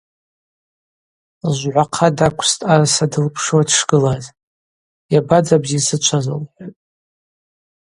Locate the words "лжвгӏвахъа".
1.49-2.09